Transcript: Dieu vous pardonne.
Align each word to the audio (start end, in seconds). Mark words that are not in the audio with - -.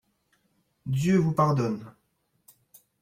Dieu 0.87 1.15
vous 1.19 1.31
pardonne. 1.33 1.85